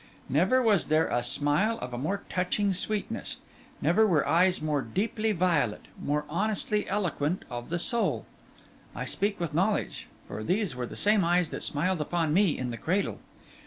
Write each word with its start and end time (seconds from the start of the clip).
Never 0.29 0.63
was 0.63 0.87
there 0.87 1.09
a 1.09 1.21
smile 1.21 1.77
of 1.77 1.93
a 1.93 1.97
more 1.99 2.23
touching 2.27 2.73
sweetness; 2.73 3.37
never 3.83 4.07
were 4.07 4.27
eyes 4.27 4.59
more 4.59 4.81
deeply 4.81 5.31
violet, 5.31 5.83
more 6.03 6.25
honestly 6.27 6.89
eloquent 6.89 7.45
of 7.51 7.69
the 7.69 7.77
soul! 7.77 8.25
I 8.95 9.05
speak 9.05 9.39
with 9.39 9.53
knowledge, 9.53 10.07
for 10.27 10.43
these 10.43 10.75
were 10.75 10.87
the 10.87 10.95
same 10.95 11.23
eyes 11.23 11.51
that 11.51 11.61
smiled 11.61 12.01
upon 12.01 12.33
me 12.33 12.57
in 12.57 12.71
the 12.71 12.77
cradle. 12.79 13.19